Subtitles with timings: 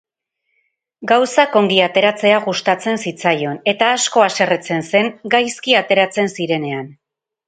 [1.09, 6.89] Gauzak ongi ateratzea gustatzen zitzaion eta asko haserretzen zen gaizki ateratzen zirenean.